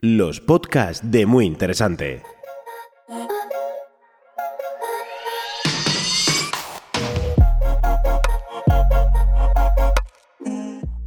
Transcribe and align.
Los 0.00 0.40
podcasts 0.40 1.10
de 1.10 1.26
Muy 1.26 1.44
Interesante. 1.44 2.22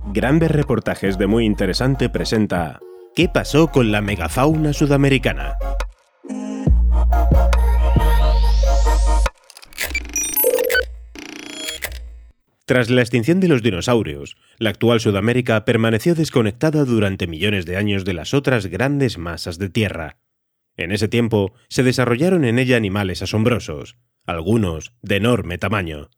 Grandes 0.08 0.52
reportajes 0.52 1.18
de 1.18 1.26
Muy 1.26 1.46
Interesante 1.46 2.10
presenta 2.10 2.82
¿Qué 3.16 3.30
pasó 3.30 3.70
con 3.70 3.94
la 3.94 4.02
megafauna 4.02 4.74
sudamericana? 4.74 5.56
Tras 12.72 12.90
la 12.90 13.02
extinción 13.02 13.42
de 13.42 13.50
los 13.50 13.62
dinosaurios, 13.62 14.38
la 14.58 14.70
actual 14.70 15.02
Sudamérica 15.02 15.66
permaneció 15.66 16.16
desconectada 16.16 16.86
durante 16.86 17.28
millones 17.28 17.66
de 17.66 17.76
años 17.76 18.06
de 18.06 18.14
las 18.14 18.34
otras 18.34 18.68
grandes 18.68 19.18
masas 19.18 19.60
de 19.60 19.68
tierra. 19.68 20.20
En 20.78 20.94
ese 20.94 21.10
tiempo 21.10 21.52
se 21.68 21.84
desarrollaron 21.84 22.46
en 22.46 22.60
ella 22.60 22.78
animales 22.78 23.22
asombrosos, 23.22 23.98
algunos 24.26 24.94
de 25.02 25.18
enorme 25.18 25.58
tamaño. 25.58 26.12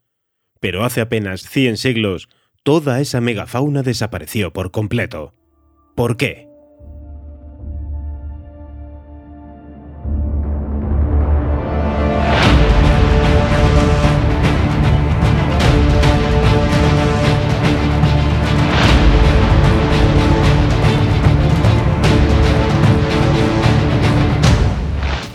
Pero 0.59 0.85
hace 0.85 1.01
apenas 1.01 1.41
100 1.41 1.77
siglos, 1.77 2.29
toda 2.61 3.01
esa 3.01 3.19
megafauna 3.19 3.81
desapareció 3.81 4.53
por 4.53 4.69
completo. 4.69 5.33
¿Por 5.95 6.17
qué? 6.17 6.52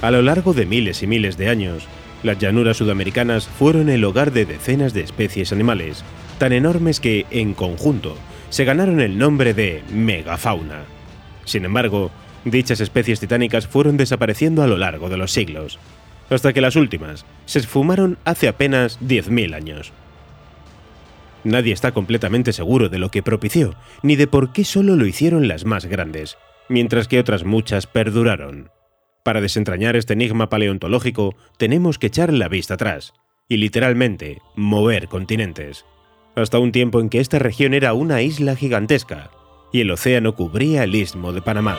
A 0.09 0.11
lo 0.11 0.23
largo 0.23 0.55
de 0.55 0.65
miles 0.65 1.03
y 1.03 1.07
miles 1.07 1.37
de 1.37 1.51
años, 1.51 1.87
las 2.23 2.39
llanuras 2.39 2.79
sudamericanas 2.79 3.47
fueron 3.47 3.91
el 3.91 4.03
hogar 4.07 4.33
de 4.33 4.47
decenas 4.47 4.95
de 4.95 5.03
especies 5.03 5.53
animales, 5.53 6.03
tan 6.39 6.55
enormes 6.55 6.99
que, 6.99 7.27
en 7.31 7.53
conjunto, 7.53 8.17
se 8.49 8.65
ganaron 8.65 9.01
el 9.01 9.19
nombre 9.19 9.53
de 9.53 9.83
megafauna. 9.93 10.85
Sin 11.45 11.67
embargo, 11.67 12.11
dichas 12.47 12.81
especies 12.81 13.21
titánicas 13.21 13.67
fueron 13.67 13.99
desapareciendo 13.99 14.63
a 14.63 14.67
lo 14.67 14.79
largo 14.79 15.11
de 15.11 15.19
los 15.19 15.31
siglos, 15.31 15.79
hasta 16.31 16.55
que 16.55 16.63
las 16.63 16.77
últimas 16.77 17.27
se 17.45 17.59
esfumaron 17.59 18.17
hace 18.25 18.49
apenas 18.49 18.99
10.000 19.01 19.55
años. 19.55 19.93
Nadie 21.45 21.75
está 21.75 21.93
completamente 21.93 22.55
seguro 22.55 22.89
de 22.89 22.99
lo 22.99 23.11
que 23.11 23.23
propició, 23.23 23.75
ni 24.03 24.17
de 24.17 24.27
por 24.27 24.55
qué 24.55 24.65
solo 24.65 24.97
lo 24.97 25.05
hicieron 25.05 25.49
las 25.49 25.67
más 25.67 25.85
grandes, 25.85 26.39
mientras 26.71 27.09
que 27.09 27.21
otras 27.21 27.45
muchas 27.45 27.87
perduraron. 27.87 28.71
Para 29.29 29.43
desentrañar 29.43 29.95
este 29.95 30.15
enigma 30.15 30.49
paleontológico 30.49 31.37
tenemos 31.59 31.99
que 31.99 32.07
echar 32.07 32.33
la 32.33 32.49
vista 32.49 32.73
atrás, 32.73 33.13
y 33.47 33.59
literalmente 33.59 34.39
mover 34.57 35.09
continentes, 35.09 35.85
hasta 36.35 36.59
un 36.59 36.73
tiempo 36.73 36.99
en 36.99 37.11
que 37.11 37.21
esta 37.21 37.39
región 37.39 37.75
era 37.75 37.93
una 37.93 38.23
isla 38.23 38.57
gigantesca, 38.57 39.31
y 39.71 39.83
el 39.83 39.91
océano 39.91 40.35
cubría 40.35 40.85
el 40.85 40.95
istmo 40.95 41.35
de 41.35 41.43
Panamá. 41.43 41.77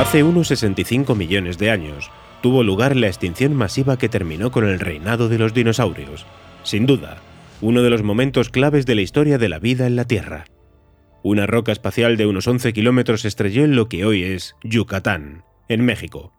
Hace 0.00 0.24
unos 0.24 0.48
65 0.48 1.14
millones 1.14 1.56
de 1.56 1.70
años, 1.70 2.10
tuvo 2.42 2.64
lugar 2.64 2.96
la 2.96 3.06
extinción 3.06 3.54
masiva 3.54 3.96
que 3.96 4.08
terminó 4.08 4.50
con 4.50 4.66
el 4.66 4.80
reinado 4.80 5.28
de 5.28 5.38
los 5.38 5.54
dinosaurios. 5.54 6.26
Sin 6.64 6.84
duda, 6.84 7.18
uno 7.60 7.80
de 7.84 7.90
los 7.90 8.02
momentos 8.02 8.48
claves 8.48 8.86
de 8.86 8.96
la 8.96 9.02
historia 9.02 9.38
de 9.38 9.48
la 9.48 9.60
vida 9.60 9.86
en 9.86 9.94
la 9.94 10.06
Tierra. 10.06 10.46
Una 11.26 11.46
roca 11.46 11.72
espacial 11.72 12.18
de 12.18 12.26
unos 12.26 12.46
11 12.46 12.74
kilómetros 12.74 13.24
estrelló 13.24 13.64
en 13.64 13.76
lo 13.76 13.88
que 13.88 14.04
hoy 14.04 14.24
es 14.24 14.56
Yucatán, 14.62 15.42
en 15.70 15.82
México. 15.82 16.34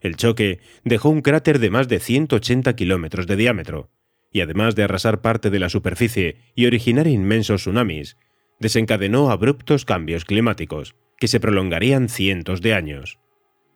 El 0.00 0.16
choque 0.16 0.60
dejó 0.84 1.10
un 1.10 1.20
cráter 1.20 1.58
de 1.58 1.68
más 1.68 1.86
de 1.86 2.00
180 2.00 2.74
kilómetros 2.76 3.26
de 3.26 3.36
diámetro, 3.36 3.90
y 4.32 4.40
además 4.40 4.74
de 4.74 4.84
arrasar 4.84 5.20
parte 5.20 5.50
de 5.50 5.58
la 5.58 5.68
superficie 5.68 6.38
y 6.54 6.64
originar 6.64 7.06
inmensos 7.06 7.60
tsunamis, 7.60 8.16
desencadenó 8.58 9.30
abruptos 9.30 9.84
cambios 9.84 10.24
climáticos, 10.24 10.96
que 11.18 11.28
se 11.28 11.38
prolongarían 11.38 12.08
cientos 12.08 12.62
de 12.62 12.72
años. 12.72 13.18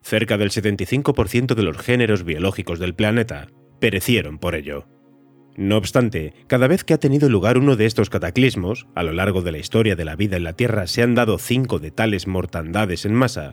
Cerca 0.01 0.39
del 0.39 0.49
75% 0.49 1.55
de 1.55 1.63
los 1.63 1.77
géneros 1.77 2.25
biológicos 2.25 2.79
del 2.79 2.95
planeta 2.95 3.49
perecieron 3.79 4.39
por 4.39 4.55
ello. 4.55 4.87
No 5.57 5.77
obstante, 5.77 6.33
cada 6.47 6.69
vez 6.69 6.85
que 6.85 6.95
ha 6.95 6.99
tenido 6.99 7.29
lugar 7.29 7.59
uno 7.59 7.77
de 7.77 7.87
estos 7.87 8.09
cataclismos, 8.09 8.87
a 8.95 9.03
lo 9.03 9.13
largo 9.13 9.43
de 9.43 9.53
la 9.53 9.59
historia 9.59 9.97
de 9.97 10.05
la 10.05 10.17
vida 10.17 10.37
en 10.37 10.45
la 10.45 10.55
Tierra 10.55 10.87
se 10.87 11.03
han 11.03 11.15
dado 11.15 11.39
cinco 11.39 11.79
de 11.79 11.91
tales 11.91 12.27
mortandades 12.27 13.05
en 13.05 13.15
masa, 13.15 13.51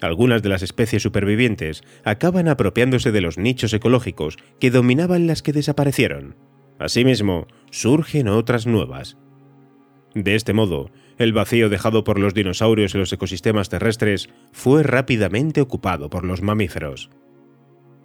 algunas 0.00 0.42
de 0.42 0.48
las 0.48 0.62
especies 0.62 1.02
supervivientes 1.02 1.82
acaban 2.04 2.48
apropiándose 2.48 3.12
de 3.12 3.20
los 3.20 3.38
nichos 3.38 3.72
ecológicos 3.72 4.36
que 4.60 4.70
dominaban 4.70 5.26
las 5.26 5.42
que 5.42 5.52
desaparecieron. 5.52 6.36
Asimismo, 6.78 7.46
surgen 7.70 8.28
otras 8.28 8.66
nuevas. 8.66 9.16
De 10.14 10.34
este 10.34 10.52
modo, 10.52 10.90
el 11.18 11.32
vacío 11.32 11.68
dejado 11.68 12.04
por 12.04 12.18
los 12.18 12.34
dinosaurios 12.34 12.94
en 12.94 13.00
los 13.00 13.12
ecosistemas 13.12 13.68
terrestres 13.68 14.28
fue 14.52 14.82
rápidamente 14.82 15.60
ocupado 15.60 16.10
por 16.10 16.24
los 16.24 16.42
mamíferos. 16.42 17.10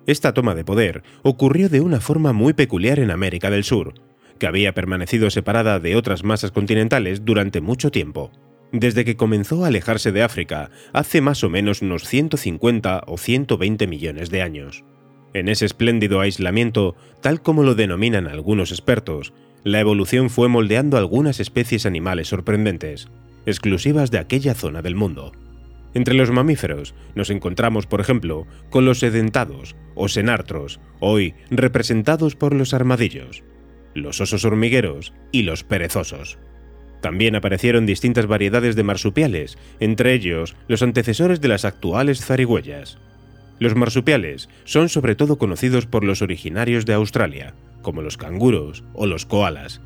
Esta 0.08 0.34
toma 0.34 0.56
de 0.56 0.66
poder 0.66 1.04
ocurrió 1.22 1.70
de 1.70 1.82
una 1.82 2.00
forma 2.00 2.34
muy 2.34 2.54
peculiar 2.54 3.00
en 3.00 3.12
América 3.12 3.50
del 3.50 3.64
Sur, 3.64 3.94
que 4.40 4.48
había 4.48 4.74
permanecido 4.74 5.30
separada 5.30 5.80
de 5.80 5.96
otras 5.96 6.24
masas 6.24 6.52
continentales 6.52 7.24
durante 7.24 7.62
mucho 7.62 7.92
tiempo, 7.92 8.32
desde 8.72 9.06
que 9.06 9.16
comenzó 9.16 9.64
a 9.64 9.68
alejarse 9.68 10.12
de 10.12 10.24
África 10.24 10.72
hace 10.94 11.22
más 11.22 11.44
o 11.44 11.50
menos 11.50 11.82
unos 11.82 12.08
150 12.08 13.04
o 13.06 13.18
120 13.18 13.88
millones 13.88 14.30
de 14.30 14.42
años. 14.42 14.84
En 15.34 15.48
ese 15.48 15.66
espléndido 15.66 16.20
aislamiento, 16.20 16.96
tal 17.22 17.42
como 17.42 17.64
lo 17.64 17.76
denominan 17.76 18.28
algunos 18.28 18.72
expertos, 18.72 19.34
la 19.64 19.80
evolución 19.80 20.30
fue 20.30 20.48
moldeando 20.48 20.98
algunas 20.98 21.40
especies 21.40 21.86
animales 21.86 22.28
sorprendentes, 22.28 23.08
exclusivas 23.46 24.10
de 24.12 24.18
aquella 24.18 24.56
zona 24.56 24.82
del 24.82 24.96
mundo. 24.96 25.32
Entre 25.94 26.14
los 26.14 26.32
mamíferos 26.32 26.96
nos 27.16 27.30
encontramos, 27.30 27.86
por 27.86 28.00
ejemplo, 28.00 28.48
con 28.70 28.86
los 28.86 29.00
sedentados 29.00 29.76
o 29.96 30.08
senartros, 30.08 30.80
hoy 31.00 31.34
representados 31.50 32.36
por 32.36 32.54
los 32.54 32.74
armadillos, 32.74 33.44
los 33.94 34.22
osos 34.22 34.46
hormigueros 34.46 35.14
y 35.32 35.44
los 35.44 35.64
perezosos. 35.64 36.38
También 37.02 37.36
aparecieron 37.36 37.86
distintas 37.86 38.28
variedades 38.28 38.76
de 38.76 38.84
marsupiales, 38.84 39.58
entre 39.80 40.14
ellos 40.14 40.56
los 40.68 40.84
antecesores 40.84 41.42
de 41.42 41.48
las 41.48 41.66
actuales 41.66 42.24
zarigüeyas. 42.24 43.00
Los 43.60 43.76
marsupiales 43.76 44.50
son 44.64 44.88
sobre 44.88 45.16
todo 45.16 45.38
conocidos 45.38 45.88
por 45.88 46.04
los 46.04 46.22
originarios 46.22 46.86
de 46.86 46.94
Australia, 46.94 47.54
como 47.82 48.02
los 48.02 48.18
canguros 48.18 48.84
o 48.94 49.08
los 49.08 49.26
koalas. 49.26 49.82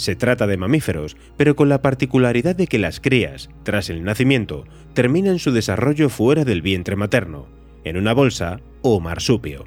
Se 0.00 0.16
trata 0.16 0.46
de 0.46 0.56
mamíferos, 0.56 1.18
pero 1.36 1.54
con 1.54 1.68
la 1.68 1.82
particularidad 1.82 2.56
de 2.56 2.66
que 2.68 2.78
las 2.78 3.00
crías, 3.00 3.50
tras 3.64 3.90
el 3.90 4.02
nacimiento, 4.02 4.64
terminan 4.94 5.38
su 5.38 5.52
desarrollo 5.52 6.08
fuera 6.08 6.46
del 6.46 6.62
vientre 6.62 6.96
materno, 6.96 7.48
en 7.84 7.98
una 7.98 8.14
bolsa 8.14 8.62
o 8.80 8.98
marsupio. 8.98 9.66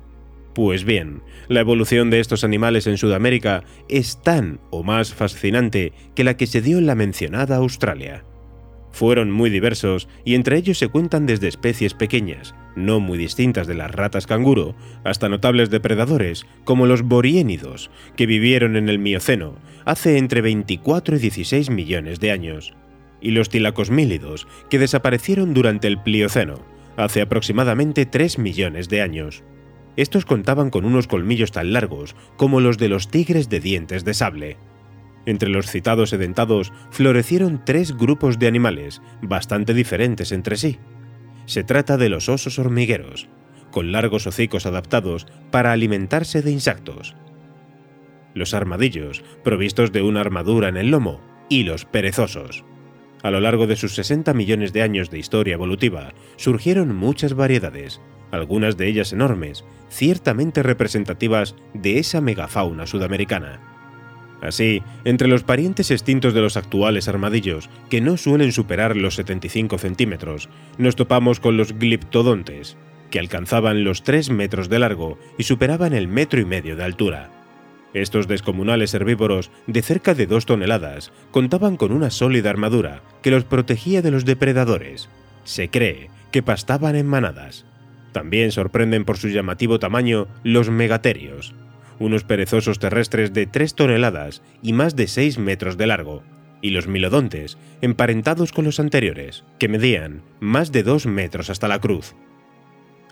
Pues 0.55 0.85
bien, 0.85 1.21
la 1.49 1.59
evolución 1.59 2.09
de 2.09 2.19
estos 2.19 2.43
animales 2.43 2.87
en 2.87 2.97
Sudamérica 2.97 3.63
es 3.89 4.23
tan 4.23 4.59
o 4.71 4.81
más 4.81 5.13
fascinante 5.13 5.93
que 6.15 6.23
la 6.23 6.35
que 6.35 6.47
se 6.47 6.63
dio 6.63 6.79
en 6.79 6.87
la 6.87 6.95
mencionada 6.95 7.57
Australia. 7.57 8.25
Fueron 8.91 9.29
muy 9.29 9.51
diversos 9.51 10.09
y 10.25 10.33
entre 10.33 10.57
ellos 10.57 10.79
se 10.79 10.87
cuentan 10.87 11.27
desde 11.27 11.47
especies 11.47 11.93
pequeñas, 11.93 12.55
no 12.75 12.99
muy 12.99 13.17
distintas 13.17 13.67
de 13.67 13.75
las 13.75 13.91
ratas 13.91 14.27
canguro, 14.27 14.75
hasta 15.03 15.29
notables 15.29 15.69
depredadores 15.69 16.45
como 16.63 16.85
los 16.85 17.03
boriénidos, 17.03 17.89
que 18.15 18.25
vivieron 18.25 18.75
en 18.75 18.89
el 18.89 18.99
Mioceno 18.99 19.55
hace 19.85 20.17
entre 20.17 20.41
24 20.41 21.15
y 21.15 21.19
16 21.19 21.69
millones 21.69 22.19
de 22.19 22.31
años, 22.31 22.73
y 23.21 23.31
los 23.31 23.49
tilacosmílidos, 23.49 24.47
que 24.69 24.79
desaparecieron 24.79 25.53
durante 25.53 25.87
el 25.87 26.01
Plioceno, 26.01 26.61
hace 26.97 27.21
aproximadamente 27.21 28.05
3 28.05 28.39
millones 28.39 28.89
de 28.89 29.01
años. 29.01 29.43
Estos 29.95 30.25
contaban 30.25 30.69
con 30.69 30.85
unos 30.85 31.07
colmillos 31.07 31.51
tan 31.51 31.73
largos 31.73 32.15
como 32.35 32.59
los 32.59 32.77
de 32.77 32.89
los 32.89 33.09
tigres 33.09 33.49
de 33.49 33.59
dientes 33.59 34.03
de 34.03 34.13
sable. 34.13 34.57
Entre 35.25 35.49
los 35.49 35.67
citados 35.67 36.11
edentados 36.13 36.73
florecieron 36.91 37.61
tres 37.63 37.95
grupos 37.95 38.39
de 38.39 38.47
animales, 38.47 39.01
bastante 39.21 39.73
diferentes 39.73 40.31
entre 40.31 40.57
sí. 40.57 40.79
Se 41.45 41.63
trata 41.63 41.97
de 41.97 42.09
los 42.09 42.29
osos 42.29 42.59
hormigueros, 42.59 43.27
con 43.71 43.91
largos 43.91 44.27
hocicos 44.27 44.65
adaptados 44.65 45.27
para 45.51 45.71
alimentarse 45.71 46.41
de 46.41 46.51
insectos. 46.51 47.15
Los 48.33 48.53
armadillos, 48.53 49.23
provistos 49.43 49.91
de 49.91 50.01
una 50.01 50.21
armadura 50.21 50.69
en 50.69 50.77
el 50.77 50.89
lomo, 50.89 51.21
y 51.49 51.63
los 51.63 51.85
perezosos. 51.85 52.63
A 53.21 53.31
lo 53.31 53.39
largo 53.39 53.67
de 53.67 53.75
sus 53.75 53.95
60 53.95 54.33
millones 54.33 54.73
de 54.73 54.81
años 54.81 55.09
de 55.09 55.19
historia 55.19 55.53
evolutiva, 55.53 56.13
surgieron 56.35 56.95
muchas 56.95 57.33
variedades, 57.33 58.01
algunas 58.31 58.75
de 58.77 58.87
ellas 58.87 59.13
enormes, 59.13 59.63
ciertamente 59.89 60.63
representativas 60.63 61.55
de 61.73 61.99
esa 61.99 62.21
megafauna 62.21 62.87
sudamericana. 62.87 63.72
Así, 64.43 64.83
entre 65.05 65.29
los 65.29 65.43
parientes 65.43 65.89
extintos 65.89 66.33
de 66.33 66.41
los 66.41 66.57
actuales 66.57 67.07
armadillos, 67.07 67.69
que 67.89 68.01
no 68.01 68.17
suelen 68.17 68.51
superar 68.51 68.97
los 68.97 69.15
75 69.15 69.77
centímetros, 69.77 70.49
nos 70.77 70.97
topamos 70.97 71.39
con 71.39 71.55
los 71.55 71.79
gliptodontes, 71.79 72.75
que 73.09 73.19
alcanzaban 73.19 73.85
los 73.85 74.03
3 74.03 74.31
metros 74.31 74.67
de 74.67 74.79
largo 74.79 75.17
y 75.37 75.43
superaban 75.43 75.93
el 75.93 76.09
metro 76.09 76.41
y 76.41 76.45
medio 76.45 76.75
de 76.75 76.83
altura. 76.83 77.31
Estos 77.93 78.27
descomunales 78.27 78.93
herbívoros, 78.93 79.49
de 79.65 79.81
cerca 79.81 80.13
de 80.13 80.27
2 80.27 80.45
toneladas, 80.45 81.13
contaban 81.31 81.77
con 81.77 81.93
una 81.93 82.09
sólida 82.09 82.49
armadura 82.49 83.01
que 83.21 83.31
los 83.31 83.45
protegía 83.45 84.01
de 84.01 84.11
los 84.11 84.25
depredadores. 84.25 85.07
Se 85.45 85.69
cree 85.69 86.09
que 86.31 86.43
pastaban 86.43 86.97
en 86.97 87.07
manadas. 87.07 87.65
También 88.11 88.51
sorprenden 88.51 89.05
por 89.05 89.17
su 89.17 89.29
llamativo 89.29 89.79
tamaño 89.79 90.27
los 90.43 90.69
megaterios, 90.69 91.55
unos 91.99 92.23
perezosos 92.23 92.79
terrestres 92.79 93.33
de 93.33 93.45
3 93.47 93.75
toneladas 93.75 94.41
y 94.61 94.73
más 94.73 94.95
de 94.95 95.07
6 95.07 95.37
metros 95.37 95.77
de 95.77 95.87
largo, 95.87 96.23
y 96.61 96.71
los 96.71 96.87
milodontes, 96.87 97.57
emparentados 97.81 98.51
con 98.51 98.65
los 98.65 98.79
anteriores, 98.79 99.43
que 99.59 99.67
medían 99.67 100.21
más 100.39 100.71
de 100.71 100.83
2 100.83 101.05
metros 101.05 101.49
hasta 101.49 101.67
la 101.67 101.79
cruz. 101.79 102.15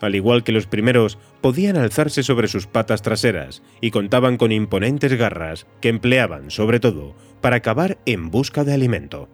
Al 0.00 0.16
igual 0.16 0.42
que 0.42 0.50
los 0.50 0.66
primeros, 0.66 1.16
podían 1.40 1.76
alzarse 1.76 2.24
sobre 2.24 2.48
sus 2.48 2.66
patas 2.66 3.02
traseras 3.02 3.62
y 3.80 3.92
contaban 3.92 4.36
con 4.36 4.50
imponentes 4.50 5.12
garras 5.14 5.66
que 5.80 5.90
empleaban, 5.90 6.50
sobre 6.50 6.80
todo, 6.80 7.14
para 7.40 7.60
cavar 7.60 7.98
en 8.04 8.30
busca 8.30 8.64
de 8.64 8.74
alimento. 8.74 9.28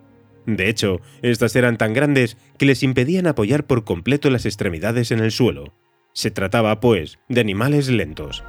De 0.45 0.69
hecho, 0.69 1.01
estas 1.23 1.57
eran 1.57 1.79
tan 1.79 1.95
grandes 1.95 2.37
que 2.59 2.67
les 2.67 2.83
impedían 2.83 3.27
apoyar 3.27 3.67
por 3.67 3.85
completo 3.85 4.29
las 4.29 4.45
extremidades 4.47 5.11
en 5.11 5.21
el 5.21 5.31
suelo. 5.31 5.73
Se 6.13 6.31
trataba, 6.31 6.81
pues, 6.81 7.19
de 7.29 7.41
animales 7.41 7.89
lentos. 7.89 8.45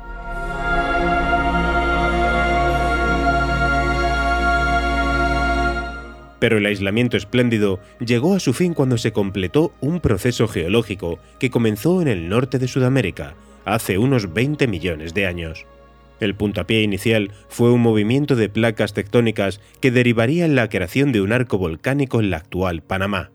Pero 6.39 6.57
el 6.57 6.65
aislamiento 6.65 7.17
espléndido 7.17 7.79
llegó 7.99 8.35
a 8.35 8.39
su 8.39 8.53
fin 8.53 8.73
cuando 8.73 8.97
se 8.97 9.11
completó 9.11 9.73
un 9.81 9.99
proceso 9.99 10.47
geológico 10.47 11.19
que 11.39 11.49
comenzó 11.49 12.01
en 12.01 12.07
el 12.07 12.29
norte 12.29 12.59
de 12.59 12.67
Sudamérica, 12.67 13.35
hace 13.65 13.97
unos 13.97 14.33
20 14.33 14.67
millones 14.67 15.13
de 15.13 15.25
años. 15.25 15.65
El 16.19 16.35
puntapié 16.35 16.81
inicial 16.81 17.31
fue 17.47 17.71
un 17.71 17.81
movimiento 17.81 18.35
de 18.35 18.49
placas 18.49 18.93
tectónicas 18.93 19.61
que 19.79 19.91
derivaría 19.91 20.45
en 20.45 20.55
la 20.55 20.69
creación 20.69 21.11
de 21.11 21.21
un 21.21 21.31
arco 21.31 21.57
volcánico 21.57 22.19
en 22.19 22.29
la 22.29 22.37
actual 22.37 22.81
Panamá. 22.83 23.31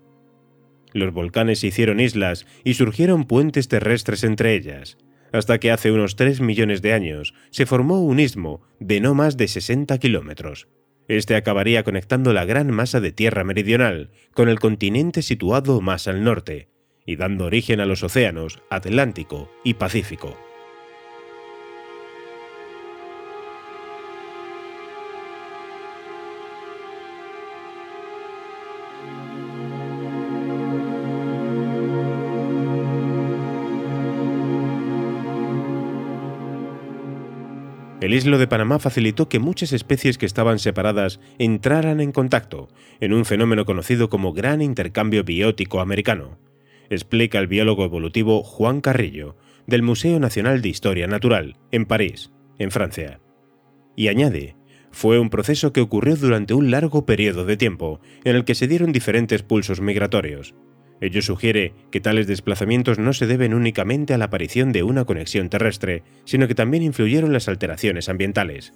Los 0.93 1.13
volcanes 1.13 1.61
se 1.61 1.69
hicieron 1.69 1.99
islas 1.99 2.47
y 2.63 2.75
surgieron 2.75 3.25
puentes 3.25 3.69
terrestres 3.69 4.23
entre 4.23 4.55
ellas, 4.55 4.99
hasta 5.33 5.59
que 5.59 5.73
hace 5.73 5.91
unos 5.91 6.15
3 6.15 6.41
millones 6.41 6.83
de 6.83 6.93
años 6.93 7.35
se 7.51 7.67
formó 7.67 8.03
un 8.03 8.21
istmo 8.21 8.63
de 8.79 9.01
no 9.01 9.15
más 9.15 9.37
de 9.37 9.49
60 9.49 9.99
kilómetros. 9.99 10.69
Este 11.09 11.37
acabaría 11.37 11.85
conectando 11.85 12.33
la 12.33 12.45
gran 12.45 12.71
masa 12.71 13.01
de 13.01 13.13
tierra 13.13 13.45
meridional 13.45 14.11
con 14.33 14.49
el 14.49 14.59
continente 14.59 15.23
situado 15.23 15.81
más 15.81 16.09
al 16.09 16.25
norte, 16.25 16.69
y 17.05 17.17
dando 17.17 17.45
origen 17.45 17.81
a 17.81 17.87
los 17.87 18.03
océanos 18.03 18.63
Atlántico 18.71 19.51
y 19.65 19.75
Pacífico. 19.75 20.37
El 38.05 38.13
islo 38.13 38.37
de 38.37 38.47
Panamá 38.47 38.79
facilitó 38.81 39.31
que 39.31 39.39
muchas 39.39 39.73
especies 39.73 40.19
que 40.19 40.27
estaban 40.27 40.59
separadas 40.59 41.21
entraran 41.39 42.03
en 42.03 42.13
contacto, 42.13 42.69
en 43.01 43.15
un 43.15 43.25
fenómeno 43.25 43.65
conocido 43.65 44.11
como 44.11 44.35
Gran 44.35 44.61
Intercambio 44.61 45.25
Biótico 45.25 45.81
Americano, 45.81 46.37
explica 46.91 47.39
el 47.39 47.47
biólogo 47.47 47.83
evolutivo 47.83 48.43
Juan 48.43 48.83
Carrillo, 48.83 49.39
del 49.67 49.83
Museo 49.83 50.21
Nacional 50.21 50.61
de 50.61 50.69
Historia 50.69 51.07
Natural, 51.07 51.57
en 51.71 51.87
París, 51.87 52.31
en 52.59 52.71
Francia. 52.71 53.21
Y 53.97 54.09
añade, 54.09 54.55
fue 54.91 55.19
un 55.19 55.31
proceso 55.31 55.73
que 55.73 55.81
ocurrió 55.81 56.15
durante 56.15 56.53
un 56.53 56.71
largo 56.71 57.07
periodo 57.07 57.47
de 57.47 57.57
tiempo, 57.57 58.03
en 58.25 58.37
el 58.37 58.45
que 58.45 58.55
se 58.55 58.69
dieron 58.69 58.93
diferentes 58.93 59.43
pulsos 59.43 59.81
migratorios, 59.81 60.55
Ello 61.01 61.23
sugiere 61.23 61.75
que 61.91 62.01
tales 62.01 62.27
desplazamientos 62.27 62.99
no 62.99 63.13
se 63.13 63.27
deben 63.27 63.55
únicamente 63.55 64.15
a 64.15 64.19
la 64.19 64.27
aparición 64.27 64.73
de 64.73 64.83
una 64.83 65.05
conexión 65.05 65.51
terrestre, 65.51 66.03
sino 66.25 66.49
que 66.49 66.55
también 66.55 66.83
influyeron 66.83 67.33
las 67.33 67.49
alteraciones 67.49 68.09
ambientales. 68.09 68.73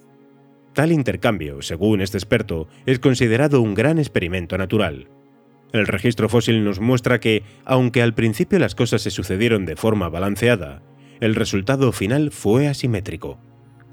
Tal 0.73 0.91
intercambio, 0.91 1.61
según 1.61 2.01
este 2.01 2.17
experto, 2.17 2.67
es 2.85 2.99
considerado 2.99 3.61
un 3.61 3.73
gran 3.73 3.97
experimento 3.97 4.57
natural. 4.57 5.07
El 5.71 5.87
registro 5.87 6.29
fósil 6.29 6.63
nos 6.63 6.79
muestra 6.79 7.19
que, 7.19 7.43
aunque 7.65 8.01
al 8.01 8.13
principio 8.13 8.59
las 8.59 8.75
cosas 8.75 9.01
se 9.01 9.11
sucedieron 9.11 9.65
de 9.65 9.75
forma 9.75 10.09
balanceada, 10.09 10.81
el 11.19 11.35
resultado 11.35 11.91
final 11.91 12.31
fue 12.31 12.67
asimétrico. 12.67 13.39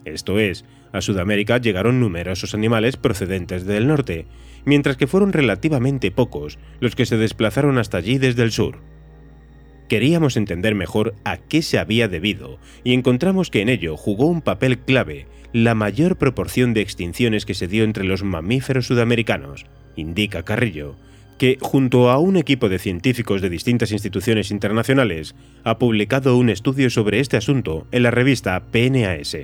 Esto 0.05 0.39
es, 0.39 0.65
a 0.93 1.01
Sudamérica 1.01 1.59
llegaron 1.59 2.01
numerosos 2.01 2.55
animales 2.55 2.97
procedentes 2.97 3.67
del 3.67 3.89
norte, 3.89 4.27
mientras 4.67 4.99
que 4.99 5.07
fueron 5.07 5.33
relativamente 5.33 6.11
pocos 6.11 6.59
los 6.81 6.95
que 6.95 7.07
se 7.07 7.17
desplazaron 7.17 7.79
hasta 7.79 7.97
allí 7.97 8.19
desde 8.19 8.43
el 8.43 8.53
sur. 8.53 8.81
Queríamos 9.89 10.37
entender 10.37 10.75
mejor 10.75 11.15
a 11.25 11.39
qué 11.39 11.63
se 11.63 11.79
había 11.79 12.09
debido 12.09 12.59
y 12.85 12.93
encontramos 12.93 13.51
que 13.51 13.63
en 13.63 13.71
ello 13.71 13.97
jugó 13.97 14.27
un 14.27 14.43
papel 14.43 14.81
clave 14.81 15.27
la 15.53 15.75
mayor 15.75 16.17
proporción 16.17 16.75
de 16.75 16.83
extinciones 16.83 17.47
que 17.47 17.55
se 17.55 17.69
dio 17.69 17.85
entre 17.85 18.05
los 18.05 18.25
mamíferos 18.25 18.87
sudamericanos, 18.87 19.65
indica 19.95 20.43
Carrillo, 20.43 20.97
que, 21.39 21.59
junto 21.61 22.11
a 22.11 22.19
un 22.19 22.37
equipo 22.37 22.69
de 22.69 22.79
científicos 22.79 23.41
de 23.41 23.49
distintas 23.49 23.93
instituciones 23.93 24.51
internacionales, 24.51 25.35
ha 25.65 25.79
publicado 25.79 26.37
un 26.37 26.51
estudio 26.51 26.91
sobre 26.91 27.21
este 27.21 27.37
asunto 27.37 27.87
en 27.93 28.03
la 28.03 28.11
revista 28.11 28.67
PNAS. 28.71 29.37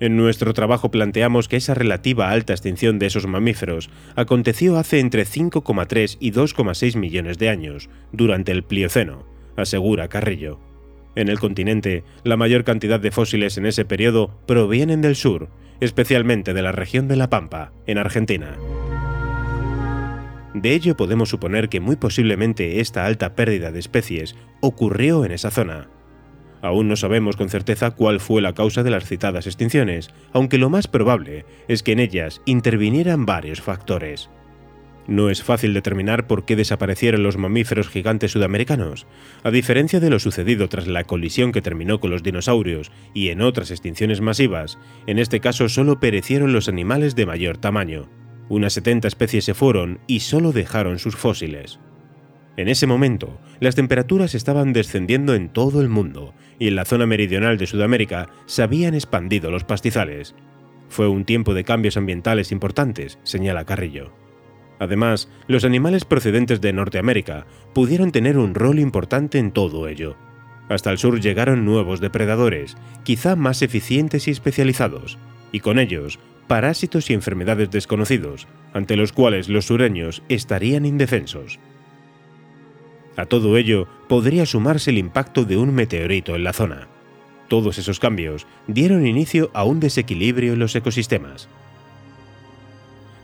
En 0.00 0.16
nuestro 0.16 0.54
trabajo 0.54 0.90
planteamos 0.90 1.48
que 1.48 1.56
esa 1.56 1.74
relativa 1.74 2.30
alta 2.30 2.52
extinción 2.52 2.98
de 2.98 3.06
esos 3.06 3.26
mamíferos 3.26 3.90
aconteció 4.14 4.78
hace 4.78 5.00
entre 5.00 5.24
5,3 5.24 6.18
y 6.20 6.32
2,6 6.32 6.96
millones 6.96 7.38
de 7.38 7.48
años, 7.48 7.90
durante 8.12 8.52
el 8.52 8.62
Plioceno, 8.62 9.26
asegura 9.56 10.08
Carrillo. 10.08 10.60
En 11.16 11.28
el 11.28 11.40
continente, 11.40 12.04
la 12.22 12.36
mayor 12.36 12.62
cantidad 12.62 13.00
de 13.00 13.10
fósiles 13.10 13.58
en 13.58 13.66
ese 13.66 13.84
periodo 13.84 14.30
provienen 14.46 15.00
del 15.02 15.16
sur, 15.16 15.48
especialmente 15.80 16.54
de 16.54 16.62
la 16.62 16.70
región 16.70 17.08
de 17.08 17.16
La 17.16 17.28
Pampa, 17.28 17.72
en 17.88 17.98
Argentina. 17.98 18.56
De 20.54 20.74
ello 20.74 20.96
podemos 20.96 21.28
suponer 21.28 21.68
que 21.68 21.80
muy 21.80 21.96
posiblemente 21.96 22.80
esta 22.80 23.04
alta 23.04 23.34
pérdida 23.34 23.72
de 23.72 23.80
especies 23.80 24.36
ocurrió 24.60 25.24
en 25.24 25.32
esa 25.32 25.50
zona, 25.50 25.88
Aún 26.62 26.88
no 26.88 26.96
sabemos 26.96 27.36
con 27.36 27.48
certeza 27.48 27.92
cuál 27.92 28.20
fue 28.20 28.42
la 28.42 28.52
causa 28.52 28.82
de 28.82 28.90
las 28.90 29.04
citadas 29.04 29.46
extinciones, 29.46 30.10
aunque 30.32 30.58
lo 30.58 30.70
más 30.70 30.88
probable 30.88 31.44
es 31.68 31.82
que 31.82 31.92
en 31.92 32.00
ellas 32.00 32.42
intervinieran 32.46 33.26
varios 33.26 33.60
factores. 33.60 34.28
No 35.08 35.30
es 35.30 35.42
fácil 35.42 35.72
determinar 35.72 36.26
por 36.26 36.44
qué 36.44 36.54
desaparecieron 36.54 37.22
los 37.22 37.38
mamíferos 37.38 37.88
gigantes 37.88 38.32
sudamericanos. 38.32 39.06
A 39.42 39.50
diferencia 39.50 40.00
de 40.00 40.10
lo 40.10 40.18
sucedido 40.18 40.68
tras 40.68 40.86
la 40.86 41.04
colisión 41.04 41.50
que 41.50 41.62
terminó 41.62 41.98
con 41.98 42.10
los 42.10 42.22
dinosaurios 42.22 42.92
y 43.14 43.30
en 43.30 43.40
otras 43.40 43.70
extinciones 43.70 44.20
masivas, 44.20 44.78
en 45.06 45.18
este 45.18 45.40
caso 45.40 45.70
solo 45.70 45.98
perecieron 45.98 46.52
los 46.52 46.68
animales 46.68 47.16
de 47.16 47.24
mayor 47.24 47.56
tamaño. 47.56 48.10
Unas 48.50 48.74
70 48.74 49.08
especies 49.08 49.46
se 49.46 49.54
fueron 49.54 49.98
y 50.06 50.20
solo 50.20 50.52
dejaron 50.52 50.98
sus 50.98 51.16
fósiles. 51.16 51.80
En 52.58 52.66
ese 52.66 52.88
momento, 52.88 53.38
las 53.60 53.76
temperaturas 53.76 54.34
estaban 54.34 54.72
descendiendo 54.72 55.36
en 55.36 55.48
todo 55.48 55.80
el 55.80 55.88
mundo 55.88 56.34
y 56.58 56.66
en 56.66 56.74
la 56.74 56.84
zona 56.84 57.06
meridional 57.06 57.56
de 57.56 57.68
Sudamérica 57.68 58.30
se 58.46 58.64
habían 58.64 58.94
expandido 58.94 59.52
los 59.52 59.62
pastizales. 59.62 60.34
Fue 60.88 61.06
un 61.06 61.24
tiempo 61.24 61.54
de 61.54 61.62
cambios 61.62 61.96
ambientales 61.96 62.50
importantes, 62.50 63.20
señala 63.22 63.64
Carrillo. 63.64 64.10
Además, 64.80 65.28
los 65.46 65.64
animales 65.64 66.04
procedentes 66.04 66.60
de 66.60 66.72
Norteamérica 66.72 67.46
pudieron 67.74 68.10
tener 68.10 68.36
un 68.36 68.56
rol 68.56 68.80
importante 68.80 69.38
en 69.38 69.52
todo 69.52 69.86
ello. 69.86 70.16
Hasta 70.68 70.90
el 70.90 70.98
sur 70.98 71.20
llegaron 71.20 71.64
nuevos 71.64 72.00
depredadores, 72.00 72.76
quizá 73.04 73.36
más 73.36 73.62
eficientes 73.62 74.26
y 74.26 74.32
especializados, 74.32 75.16
y 75.52 75.60
con 75.60 75.78
ellos 75.78 76.18
parásitos 76.48 77.08
y 77.08 77.14
enfermedades 77.14 77.70
desconocidos, 77.70 78.48
ante 78.72 78.96
los 78.96 79.12
cuales 79.12 79.48
los 79.48 79.66
sureños 79.66 80.24
estarían 80.28 80.86
indefensos. 80.86 81.60
A 83.18 83.26
todo 83.26 83.56
ello 83.56 83.88
podría 84.08 84.46
sumarse 84.46 84.90
el 84.90 84.98
impacto 84.98 85.44
de 85.44 85.56
un 85.56 85.74
meteorito 85.74 86.36
en 86.36 86.44
la 86.44 86.52
zona. 86.52 86.86
Todos 87.48 87.76
esos 87.76 87.98
cambios 87.98 88.46
dieron 88.68 89.04
inicio 89.08 89.50
a 89.54 89.64
un 89.64 89.80
desequilibrio 89.80 90.52
en 90.52 90.60
los 90.60 90.76
ecosistemas. 90.76 91.48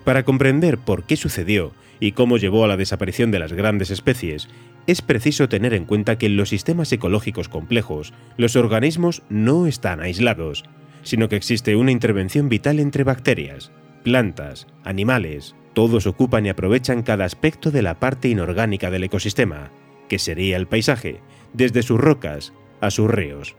Para 0.04 0.24
comprender 0.24 0.78
por 0.78 1.04
qué 1.04 1.16
sucedió 1.16 1.70
y 2.00 2.10
cómo 2.10 2.38
llevó 2.38 2.64
a 2.64 2.66
la 2.66 2.76
desaparición 2.76 3.30
de 3.30 3.38
las 3.38 3.52
grandes 3.52 3.92
especies, 3.92 4.48
es 4.88 5.00
preciso 5.00 5.48
tener 5.48 5.72
en 5.74 5.84
cuenta 5.84 6.18
que 6.18 6.26
en 6.26 6.36
los 6.36 6.48
sistemas 6.48 6.90
ecológicos 6.90 7.48
complejos 7.48 8.12
los 8.36 8.56
organismos 8.56 9.22
no 9.28 9.68
están 9.68 10.00
aislados, 10.00 10.64
sino 11.04 11.28
que 11.28 11.36
existe 11.36 11.76
una 11.76 11.92
intervención 11.92 12.48
vital 12.48 12.80
entre 12.80 13.04
bacterias, 13.04 13.70
plantas, 14.02 14.66
animales, 14.82 15.54
todos 15.72 16.08
ocupan 16.08 16.46
y 16.46 16.48
aprovechan 16.48 17.04
cada 17.04 17.24
aspecto 17.24 17.70
de 17.70 17.82
la 17.82 18.00
parte 18.00 18.28
inorgánica 18.28 18.90
del 18.90 19.04
ecosistema, 19.04 19.70
sería 20.18 20.56
el 20.56 20.66
paisaje, 20.66 21.20
desde 21.52 21.82
sus 21.82 22.00
rocas 22.00 22.52
a 22.80 22.90
sus 22.90 23.10
ríos. 23.10 23.56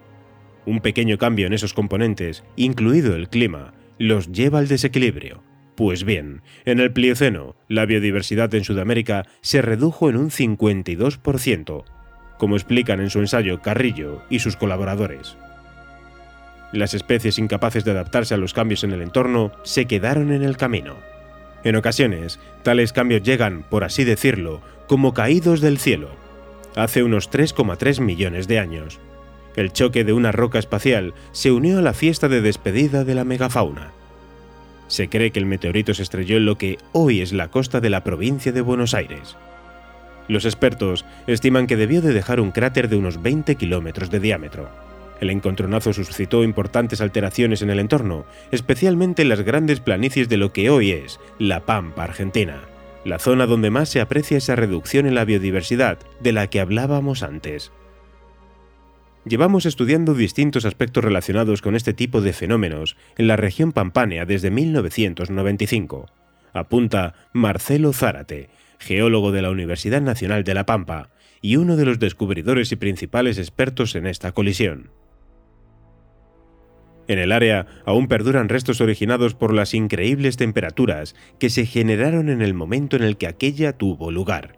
Un 0.66 0.80
pequeño 0.80 1.18
cambio 1.18 1.48
en 1.48 1.54
esos 1.54 1.74
componentes, 1.74 2.44
incluido 2.56 3.16
el 3.16 3.30
clima, 3.30 3.74
los 3.98 4.32
lleva 4.32 4.60
al 4.60 4.68
desequilibrio. 4.68 5.44
Pues 5.76 6.04
bien, 6.04 6.42
en 6.66 6.80
el 6.80 6.92
Plioceno, 6.94 7.56
la 7.68 7.86
biodiversidad 7.86 8.54
en 8.56 8.64
Sudamérica 8.64 9.26
se 9.42 9.62
redujo 9.62 10.10
en 10.10 10.18
un 10.18 10.30
52%, 10.30 11.84
como 12.38 12.56
explican 12.56 13.00
en 13.02 13.10
su 13.10 13.20
ensayo 13.20 13.62
Carrillo 13.62 14.22
y 14.30 14.40
sus 14.40 14.56
colaboradores. 14.56 15.38
Las 16.72 16.94
especies 16.94 17.40
incapaces 17.40 17.86
de 17.86 17.92
adaptarse 17.92 18.34
a 18.34 18.38
los 18.38 18.54
cambios 18.54 18.84
en 18.84 18.92
el 18.92 19.02
entorno 19.02 19.52
se 19.64 19.86
quedaron 19.86 20.32
en 20.32 20.44
el 20.44 20.58
camino. 20.58 20.96
En 21.64 21.76
ocasiones, 21.76 22.40
tales 22.64 22.94
cambios 22.94 23.24
llegan, 23.24 23.64
por 23.64 23.84
así 23.84 24.04
decirlo, 24.04 24.62
como 24.88 25.14
caídos 25.14 25.62
del 25.62 25.78
cielo. 25.78 26.10
Hace 26.76 27.04
unos 27.04 27.32
3,3 27.32 28.02
millones 28.02 28.48
de 28.48 28.60
años, 28.60 29.00
el 29.56 29.72
choque 29.72 30.04
de 30.04 30.12
una 30.12 30.34
roca 30.34 30.60
espacial 30.60 31.14
se 31.32 31.52
unió 31.52 31.80
a 31.80 31.82
la 31.82 31.94
fiesta 31.94 32.28
de 32.28 32.42
despedida 32.42 33.06
de 33.06 33.16
la 33.16 33.24
megafauna. 33.24 33.92
Se 34.88 35.08
cree 35.08 35.32
que 35.32 35.40
el 35.40 35.46
meteorito 35.46 35.94
se 35.94 36.04
estrelló 36.04 36.36
en 36.38 36.46
lo 36.46 36.58
que 36.58 36.78
hoy 36.92 37.22
es 37.22 37.32
la 37.32 37.50
costa 37.50 37.80
de 37.80 37.90
la 37.90 38.04
provincia 38.04 38.52
de 38.52 38.62
Buenos 38.62 38.94
Aires. 38.94 39.38
Los 40.28 40.44
expertos 40.44 41.06
estiman 41.28 41.68
que 41.68 41.78
debió 41.78 42.02
de 42.02 42.14
dejar 42.14 42.42
un 42.42 42.52
cráter 42.52 42.90
de 42.90 42.98
unos 42.98 43.22
20 43.22 43.56
kilómetros 43.56 44.10
de 44.10 44.20
diámetro. 44.20 44.70
El 45.22 45.30
encontronazo 45.30 45.94
suscitó 45.94 46.44
importantes 46.44 47.00
alteraciones 47.00 47.62
en 47.62 47.70
el 47.70 47.80
entorno, 47.80 48.26
especialmente 48.52 49.22
en 49.22 49.30
las 49.30 49.42
grandes 49.42 49.80
planicies 49.80 50.28
de 50.28 50.38
lo 50.38 50.52
que 50.52 50.70
hoy 50.70 50.92
es 50.92 51.22
la 51.40 51.62
Pampa 51.62 52.04
Argentina, 52.04 52.60
la 53.06 53.20
zona 53.20 53.46
donde 53.46 53.70
más 53.70 53.88
se 53.88 54.02
aprecia 54.02 54.38
esa 54.38 54.56
reducción 54.56 55.06
en 55.06 55.16
la 55.16 55.24
biodiversidad 55.24 56.00
de 56.20 56.34
la 56.34 56.48
que 56.48 56.60
hablábamos 56.60 57.24
antes. 57.24 57.72
Llevamos 59.26 59.66
estudiando 59.66 60.14
distintos 60.14 60.66
aspectos 60.66 61.04
relacionados 61.04 61.62
con 61.62 61.76
este 61.76 61.94
tipo 61.94 62.22
de 62.22 62.34
fenómenos 62.34 62.98
en 63.18 63.28
la 63.28 63.36
región 63.38 63.72
pampánea 63.72 64.26
desde 64.26 64.52
1995, 64.52 66.08
apunta 66.54 67.14
Marcelo 67.34 67.94
Zárate, 67.94 68.50
geólogo 68.80 69.32
de 69.32 69.42
la 69.42 69.52
Universidad 69.52 70.02
Nacional 70.02 70.44
de 70.44 70.54
La 70.54 70.66
Pampa 70.66 71.10
y 71.42 71.58
uno 71.58 71.76
de 71.76 71.86
los 71.86 72.00
descubridores 72.00 72.72
y 72.72 72.76
principales 72.76 73.38
expertos 73.38 73.96
en 73.96 74.08
esta 74.08 74.32
colisión. 74.32 74.90
En 77.08 77.20
el 77.20 77.32
área 77.32 77.68
aún 77.86 78.08
perduran 78.08 78.50
restos 78.50 78.82
originados 78.82 79.36
por 79.36 79.54
las 79.54 79.74
increíbles 79.74 80.38
temperaturas 80.38 81.16
que 81.40 81.50
se 81.50 81.66
generaron 81.66 82.30
en 82.30 82.42
el 82.42 82.54
momento 82.54 82.96
en 82.96 83.04
el 83.04 83.18
que 83.18 83.28
aquella 83.28 83.74
tuvo 83.74 84.12
lugar. 84.12 84.58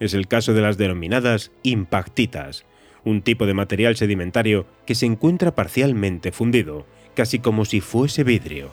Es 0.00 0.14
el 0.14 0.26
caso 0.26 0.54
de 0.54 0.62
las 0.62 0.78
denominadas 0.78 1.52
impactitas, 1.62 2.64
un 3.04 3.22
tipo 3.22 3.46
de 3.46 3.54
material 3.54 3.96
sedimentario 3.96 4.66
que 4.86 4.94
se 4.94 5.06
encuentra 5.06 5.54
parcialmente 5.54 6.32
fundido, 6.32 6.86
casi 7.14 7.40
como 7.40 7.64
si 7.64 7.80
fuese 7.80 8.24
vidrio. 8.24 8.70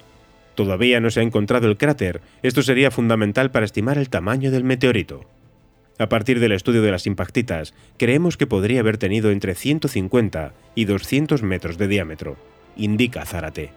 Todavía 0.56 1.00
no 1.00 1.10
se 1.10 1.20
ha 1.20 1.24
encontrado 1.24 1.68
el 1.68 1.78
cráter, 1.78 2.22
esto 2.42 2.62
sería 2.62 2.92
fundamental 2.92 3.52
para 3.52 3.66
estimar 3.66 3.98
el 3.98 4.10
tamaño 4.10 4.52
del 4.52 4.64
meteorito. 4.64 5.26
A 5.98 6.08
partir 6.08 6.40
del 6.40 6.54
estudio 6.54 6.82
de 6.82 6.92
las 6.92 7.08
impactitas, 7.08 7.74
creemos 7.98 8.38
que 8.38 8.48
podría 8.48 8.80
haber 8.80 8.98
tenido 8.98 9.32
entre 9.32 9.56
150 9.56 10.54
y 10.74 10.86
200 10.86 11.44
metros 11.44 11.78
de 11.78 11.90
diámetro, 11.90 12.38
indica 12.80 13.26
Zárate. 13.26 13.72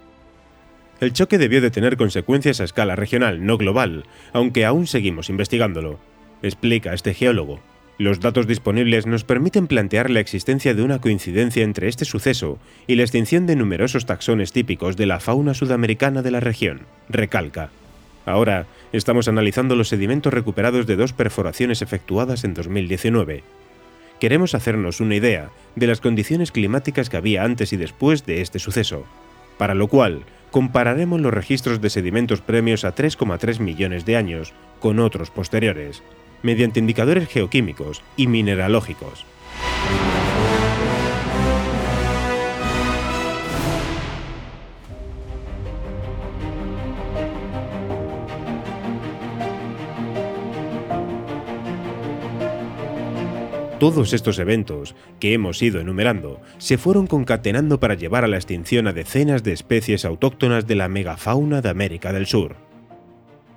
El 1.01 1.13
choque 1.13 1.37
debió 1.37 1.61
de 1.61 1.71
tener 1.71 1.97
consecuencias 1.97 2.61
a 2.61 2.65
escala 2.65 2.95
regional, 2.95 3.45
no 3.45 3.59
global, 3.59 4.05
aunque 4.33 4.65
aún 4.65 4.87
seguimos 4.87 5.31
investigándolo, 5.31 5.99
explica 6.43 6.95
este 6.95 7.13
geólogo. 7.13 7.61
Los 7.99 8.21
datos 8.21 8.47
disponibles 8.47 9.07
nos 9.07 9.25
permiten 9.25 9.67
plantear 9.67 10.11
la 10.11 10.21
existencia 10.21 10.75
de 10.75 10.83
una 10.83 11.01
coincidencia 11.01 11.63
entre 11.63 11.89
este 11.89 12.05
suceso 12.05 12.59
y 12.87 12.97
la 12.97 13.03
extinción 13.03 13.47
de 13.47 13.57
numerosos 13.57 14.07
taxones 14.07 14.53
típicos 14.53 14.97
de 14.97 15.07
la 15.07 15.21
fauna 15.21 15.55
sudamericana 15.55 16.23
de 16.23 16.31
la 16.31 16.41
región, 16.41 16.83
recalca. 17.09 17.71
Ahora 18.25 18.67
estamos 18.93 19.29
analizando 19.29 19.77
los 19.77 19.89
sedimentos 19.89 20.33
recuperados 20.33 20.87
de 20.87 20.97
dos 20.97 21.13
perforaciones 21.13 21.83
efectuadas 21.83 22.45
en 22.45 22.55
2019. 22.55 23.43
Queremos 24.23 24.55
hacernos 24.55 25.01
una 25.01 25.17
idea 25.17 25.51
de 25.75 25.89
las 25.89 26.01
condiciones 26.01 26.53
climáticas 26.53 27.11
que 27.11 27.17
había 27.17 27.43
antes 27.43 27.73
y 27.73 27.77
después 27.77 28.25
de 28.25 28.41
este 28.41 28.61
suceso, 28.61 29.05
para 29.59 29.75
lo 29.75 29.89
cual 29.89 30.23
compararemos 30.53 31.21
los 31.21 31.35
registros 31.35 31.81
de 31.81 31.91
sedimentos 31.91 32.41
premios 32.41 32.85
a 32.85 32.95
3,3 32.95 33.59
millones 33.59 34.05
de 34.05 34.17
años 34.17 34.53
con 34.79 35.01
otros 35.01 35.33
posteriores, 35.33 36.05
mediante 36.45 36.79
indicadores 36.79 37.29
geoquímicos 37.29 38.05
y 38.17 38.29
mineralógicos. 38.29 39.27
Todos 53.83 54.13
estos 54.13 54.39
eventos 54.39 54.95
que 55.19 55.33
hemos 55.33 55.61
ido 55.61 55.81
enumerando 55.81 56.41
se 56.59 56.79
fueron 56.79 57.09
concatenando 57.09 57.81
para 57.81 57.95
llevar 57.95 58.23
a 58.23 58.29
la 58.29 58.37
extinción 58.37 58.87
a 58.87 58.93
decenas 58.93 59.43
de 59.43 59.53
especies 59.53 60.05
autóctonas 60.05 60.69
de 60.69 60.77
la 60.77 60.87
megafauna 60.87 61.63
de 61.63 61.69
América 61.69 62.13
del 62.13 62.27
Sur. 62.27 62.55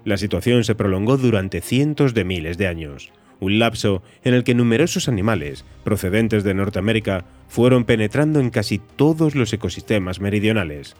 La 0.03 0.17
situación 0.17 0.63
se 0.63 0.73
prolongó 0.73 1.17
durante 1.17 1.61
cientos 1.61 2.15
de 2.15 2.23
miles 2.23 2.57
de 2.57 2.65
años, 2.65 3.13
un 3.39 3.59
lapso 3.59 4.01
en 4.23 4.33
el 4.33 4.43
que 4.43 4.55
numerosos 4.55 5.07
animales 5.07 5.63
procedentes 5.83 6.43
de 6.43 6.55
Norteamérica 6.55 7.25
fueron 7.47 7.83
penetrando 7.83 8.39
en 8.39 8.49
casi 8.49 8.79
todos 8.79 9.35
los 9.35 9.53
ecosistemas 9.53 10.21
meridionales. 10.21 10.95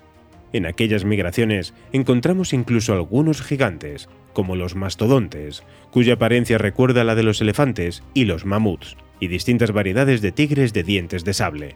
En 0.53 0.67
aquellas 0.67 1.03
migraciones 1.03 1.74
encontramos 1.94 2.53
incluso 2.53 2.94
algunos 2.94 3.41
gigantes, 3.41 4.08
como 4.34 4.55
los 4.55 4.75
mastodontes, 4.75 5.63
cuya 5.89 6.13
apariencia 6.13 6.60
recuerda 6.60 7.03
la 7.03 7.15
de 7.15 7.24
los 7.24 7.41
elefantes 7.41 8.03
y 8.13 8.25
los 8.25 8.46
mamuts, 8.46 8.96
y 9.19 9.27
distintas 9.27 9.72
variedades 9.72 10.22
de 10.22 10.31
tigres 10.31 10.74
de 10.74 10.84
dientes 10.84 11.24
de 11.24 11.34
sable. 11.34 11.75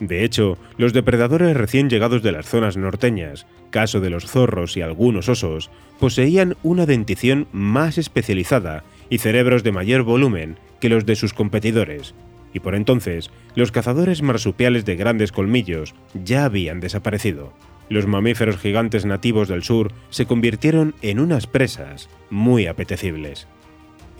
De 0.00 0.24
hecho, 0.24 0.58
los 0.78 0.92
depredadores 0.92 1.56
recién 1.56 1.88
llegados 1.88 2.22
de 2.22 2.32
las 2.32 2.46
zonas 2.46 2.76
norteñas, 2.76 3.46
caso 3.70 4.00
de 4.00 4.10
los 4.10 4.26
zorros 4.26 4.76
y 4.76 4.82
algunos 4.82 5.28
osos, 5.28 5.70
poseían 6.00 6.56
una 6.64 6.86
dentición 6.86 7.46
más 7.52 7.98
especializada 7.98 8.82
y 9.10 9.18
cerebros 9.18 9.62
de 9.62 9.70
mayor 9.70 10.02
volumen 10.02 10.58
que 10.80 10.88
los 10.88 11.06
de 11.06 11.14
sus 11.14 11.34
competidores, 11.34 12.14
y 12.52 12.60
por 12.60 12.74
entonces 12.74 13.30
los 13.54 13.70
cazadores 13.70 14.22
marsupiales 14.22 14.84
de 14.84 14.96
grandes 14.96 15.30
colmillos 15.32 15.94
ya 16.14 16.44
habían 16.44 16.80
desaparecido. 16.80 17.52
Los 17.88 18.06
mamíferos 18.06 18.56
gigantes 18.56 19.04
nativos 19.04 19.48
del 19.48 19.62
sur 19.62 19.92
se 20.10 20.26
convirtieron 20.26 20.94
en 21.02 21.20
unas 21.20 21.46
presas 21.46 22.08
muy 22.30 22.66
apetecibles. 22.66 23.46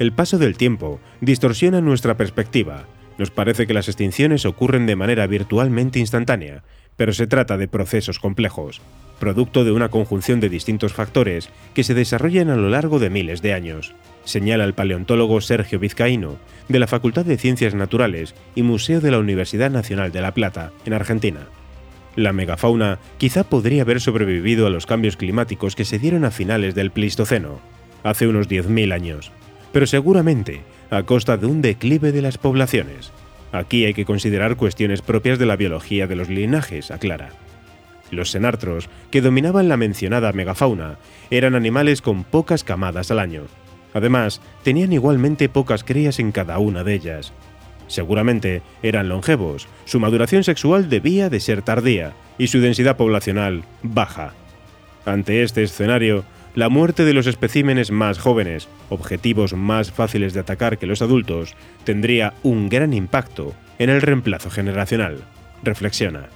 El 0.03 0.11
paso 0.11 0.37
del 0.37 0.57
tiempo 0.57 0.99
distorsiona 1.21 1.81
nuestra 1.81 2.17
perspectiva 2.17 2.87
nos 3.19 3.31
parece 3.31 3.69
que 3.69 3.73
las 3.73 3.87
extinciones 3.87 4.45
ocurren 4.45 4.85
de 4.85 4.97
manera 4.97 5.29
virtualmente 5.29 6.01
instantánea, 6.01 6.65
pero 6.97 7.13
se 7.13 7.29
trata 7.29 7.57
de 7.57 7.69
procesos 7.69 8.19
complejos, 8.19 8.81
producto 9.21 9.63
de 9.63 9.71
una 9.71 9.91
conjunción 9.91 10.41
de 10.41 10.49
distintos 10.49 10.93
factores 10.93 11.51
que 11.73 11.85
se 11.85 11.95
desarrollan 11.95 12.51
a 12.51 12.57
lo 12.57 12.69
largo 12.69 12.99
de 12.99 13.11
miles 13.11 13.41
de 13.41 13.55
años, 13.55 13.95
señala 14.25 14.65
el 14.65 14.75
paleontólogo 14.75 15.41
Sergio 15.41 15.79
Vizcaíno, 15.79 16.35
de 16.69 16.81
la 16.81 16.89
Facultad 16.89 17.25
de 17.25 17.39
Ciencias 17.39 17.77
Naturales 17.77 18.35
y 18.57 18.65
Museo 18.65 19.01
de 19.01 19.13
la 19.13 19.21
Universidad 19.21 19.71
Nacional 19.71 20.11
de 20.11 20.21
La 20.21 20.35
Plata, 20.35 20.73
en 20.85 20.95
Argentina. 20.95 21.47
La 22.17 22.33
megafauna 22.33 22.99
quizá 23.19 23.45
podría 23.45 23.83
haber 23.83 24.01
sobrevivido 24.01 24.67
a 24.67 24.71
los 24.71 24.85
cambios 24.85 25.17
climáticos 25.17 25.77
que 25.77 25.85
se 25.85 26.01
dieron 26.01 26.25
a 26.25 26.33
finales 26.33 26.75
del 26.75 26.91
Pleistoceno, 26.91 27.61
hace 28.03 28.27
unos 28.27 28.49
10.000 28.49 28.93
años, 28.93 29.31
pero 29.73 29.87
seguramente 29.87 30.61
a 30.91 31.03
costa 31.05 31.37
de 31.37 31.47
un 31.47 31.63
declive 31.63 32.13
de 32.13 32.23
las 32.23 32.39
poblaciones. 32.39 33.13
Aquí 33.51 33.85
hay 33.85 33.95
que 33.95 34.05
considerar 34.05 34.57
cuestiones 34.57 35.03
propias 35.03 35.39
de 35.39 35.47
la 35.47 35.57
biología 35.57 36.07
de 36.07 36.17
los 36.17 36.29
linajes, 36.29 36.91
aclara. 36.91 37.31
Los 38.11 38.31
senartros, 38.31 38.91
que 39.11 39.23
dominaban 39.23 39.69
la 39.69 39.79
mencionada 39.79 40.33
megafauna, 40.33 40.99
eran 41.31 41.55
animales 41.55 42.03
con 42.03 42.25
pocas 42.25 42.63
camadas 42.63 43.11
al 43.11 43.19
año. 43.19 43.45
Además, 43.95 44.41
tenían 44.63 44.93
igualmente 44.93 45.49
pocas 45.49 45.85
crías 45.85 46.19
en 46.19 46.33
cada 46.33 46.59
una 46.59 46.85
de 46.85 46.95
ellas. 46.95 47.33
Seguramente 47.89 48.63
eran 48.83 49.09
longevos, 49.09 49.69
su 49.85 50.01
maduración 50.01 50.45
sexual 50.45 50.89
debía 50.89 51.29
de 51.29 51.41
ser 51.41 51.63
tardía 51.63 52.15
y 52.39 52.47
su 52.47 52.61
densidad 52.61 52.97
poblacional 52.97 53.65
baja. 53.83 54.33
Ante 55.05 55.43
este 55.43 55.63
escenario, 55.63 56.25
la 56.55 56.69
muerte 56.69 57.05
de 57.05 57.15
los 57.15 57.27
especímenes 57.27 57.91
más 57.91 58.19
jóvenes, 58.19 58.69
objetivos 58.91 59.55
más 59.55 59.91
fáciles 59.91 60.35
de 60.35 60.41
atacar 60.41 60.79
que 60.79 60.87
los 60.87 61.01
adultos, 61.01 61.55
tendría 61.85 62.35
un 62.43 62.69
gran 62.69 62.93
impacto 62.93 63.55
en 63.79 63.89
el 63.89 64.03
reemplazo 64.03 64.51
generacional, 64.51 65.25
reflexiona. 65.63 66.29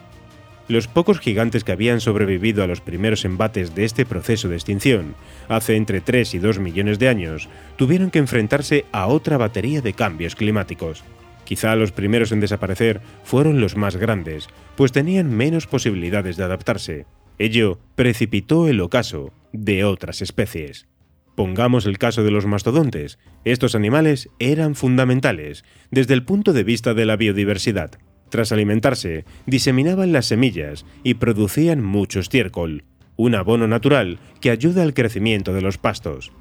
Los 0.68 0.88
pocos 0.88 1.20
gigantes 1.20 1.62
que 1.62 1.72
habían 1.72 2.00
sobrevivido 2.00 2.64
a 2.64 2.66
los 2.66 2.80
primeros 2.80 3.24
embates 3.24 3.74
de 3.74 3.84
este 3.84 4.04
proceso 4.06 4.48
de 4.48 4.56
extinción, 4.56 5.14
hace 5.48 5.76
entre 5.76 6.00
3 6.00 6.34
y 6.34 6.38
2 6.38 6.58
millones 6.58 6.98
de 6.98 7.08
años, 7.08 7.48
tuvieron 7.76 8.10
que 8.10 8.18
enfrentarse 8.18 8.86
a 8.92 9.06
otra 9.06 9.36
batería 9.36 9.80
de 9.80 9.92
cambios 9.92 10.34
climáticos. 10.34 11.04
Quizá 11.44 11.76
los 11.76 11.92
primeros 11.92 12.32
en 12.32 12.40
desaparecer 12.40 13.00
fueron 13.22 13.60
los 13.60 13.76
más 13.76 13.96
grandes, 13.96 14.48
pues 14.76 14.90
tenían 14.90 15.30
menos 15.30 15.68
posibilidades 15.68 16.36
de 16.36 16.42
adaptarse. 16.42 17.06
Ello 17.38 17.78
precipitó 17.94 18.68
el 18.68 18.80
ocaso 18.80 19.32
de 19.52 19.84
otras 19.84 20.22
especies. 20.22 20.86
Pongamos 21.34 21.84
el 21.84 21.98
caso 21.98 22.24
de 22.24 22.30
los 22.30 22.46
mastodontes. 22.46 23.18
Estos 23.44 23.74
animales 23.74 24.30
eran 24.38 24.74
fundamentales 24.74 25.64
desde 25.90 26.14
el 26.14 26.24
punto 26.24 26.54
de 26.54 26.64
vista 26.64 26.94
de 26.94 27.04
la 27.04 27.16
biodiversidad. 27.16 27.90
Tras 28.30 28.52
alimentarse, 28.52 29.24
diseminaban 29.44 30.12
las 30.12 30.26
semillas 30.26 30.86
y 31.04 31.14
producían 31.14 31.84
mucho 31.84 32.20
estiércol, 32.20 32.84
un 33.16 33.34
abono 33.34 33.68
natural 33.68 34.18
que 34.40 34.50
ayuda 34.50 34.82
al 34.82 34.94
crecimiento 34.94 35.52
de 35.52 35.60
los 35.60 35.76
pastos. 35.76 36.32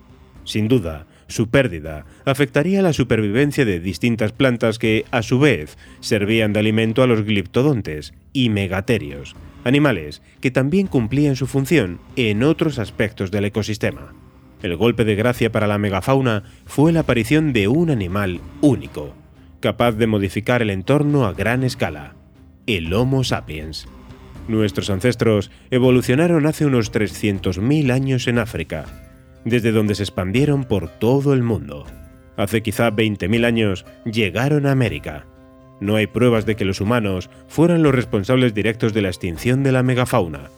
Sin 0.46 0.68
duda, 0.68 1.08
su 1.28 1.50
pérdida 1.50 2.06
afectaría 2.24 2.82
la 2.82 2.94
supervivencia 2.94 3.66
de 3.66 3.80
distintas 3.80 4.32
plantas 4.32 4.80
que, 4.80 5.06
a 5.12 5.24
su 5.24 5.40
vez, 5.40 5.78
servían 6.00 6.54
de 6.54 6.60
alimento 6.60 7.04
a 7.04 7.08
los 7.08 7.24
gliptodontes 7.24 8.14
y 8.32 8.50
megaterios, 8.50 9.36
animales 9.66 10.22
que 10.40 10.52
también 10.52 10.88
cumplían 10.88 11.36
su 11.36 11.48
función 11.48 12.00
en 12.16 12.44
otros 12.44 12.80
aspectos 12.80 13.32
del 13.32 13.46
ecosistema. 13.46 14.14
El 14.64 14.78
golpe 14.78 15.04
de 15.04 15.16
gracia 15.16 15.52
para 15.52 15.68
la 15.68 15.78
megafauna 15.78 16.44
fue 16.66 16.94
la 16.94 17.02
aparición 17.02 17.52
de 17.52 17.68
un 17.68 17.90
animal 17.90 18.40
único, 18.62 19.14
capaz 19.60 19.92
de 19.94 20.08
modificar 20.08 20.62
el 20.62 20.70
entorno 20.70 21.26
a 21.26 21.34
gran 21.34 21.64
escala, 21.64 22.16
el 22.68 22.94
Homo 22.94 23.24
sapiens. 23.24 23.88
Nuestros 24.48 24.90
ancestros 24.90 25.52
evolucionaron 25.72 26.46
hace 26.46 26.66
unos 26.66 26.94
300.000 26.94 27.92
años 27.92 28.28
en 28.28 28.38
África, 28.40 28.86
desde 29.44 29.72
donde 29.72 29.96
se 29.96 30.04
expandieron 30.04 30.64
por 30.64 30.88
todo 30.88 31.34
el 31.34 31.42
mundo. 31.44 31.86
Hace 32.38 32.62
quizá 32.62 32.92
20.000 32.92 33.46
años 33.46 33.86
llegaron 34.06 34.68
a 34.68 34.72
América. 34.72 35.26
No 35.80 35.96
hay 35.96 36.08
pruebas 36.08 36.46
de 36.46 36.56
que 36.56 36.66
los 36.66 36.82
humanos 36.82 37.30
fueran 37.48 37.84
los 37.84 37.94
responsables 37.94 38.54
directos 38.54 38.94
de 38.94 39.02
la 39.02 39.10
extinción 39.10 39.64
de 39.64 39.72
la 39.72 39.84
megafauna. 39.84 40.50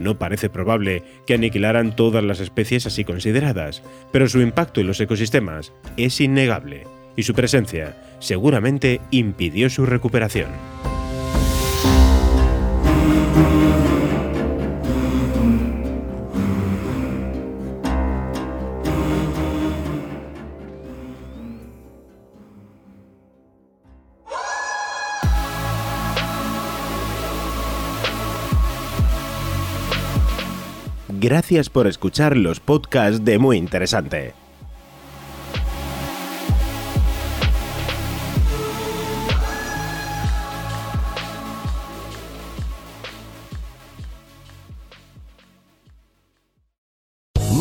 No 0.00 0.18
parece 0.18 0.50
probable 0.50 1.02
que 1.26 1.34
aniquilaran 1.34 1.94
todas 1.94 2.24
las 2.24 2.40
especies 2.40 2.86
así 2.86 3.04
consideradas, 3.04 3.82
pero 4.12 4.28
su 4.28 4.40
impacto 4.40 4.80
en 4.80 4.88
los 4.88 5.00
ecosistemas 5.00 5.72
es 5.96 6.20
innegable 6.20 6.86
y 7.16 7.22
su 7.22 7.34
presencia 7.34 7.96
seguramente 8.18 9.00
impidió 9.10 9.70
su 9.70 9.86
recuperación. 9.86 10.48
Gracias 31.24 31.70
por 31.70 31.86
escuchar 31.86 32.36
los 32.36 32.60
podcasts 32.60 33.24
de 33.24 33.38
Muy 33.38 33.56
Interesante. 33.56 34.43